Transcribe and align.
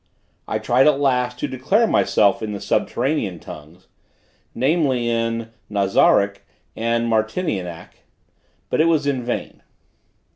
I 0.47 0.57
tried 0.57 0.87
at 0.87 0.99
last 0.99 1.37
to 1.37 1.47
declare 1.47 1.85
myself 1.85 2.41
in 2.41 2.53
the 2.53 2.59
subterranean 2.59 3.37
tongues, 3.37 3.85
namely, 4.55 5.07
in 5.07 5.51
Nazaric 5.69 6.37
and 6.75 7.07
Martinianic; 7.07 8.01
but 8.71 8.81
it 8.81 8.85
was 8.85 9.05
in 9.05 9.23
vain. 9.23 9.61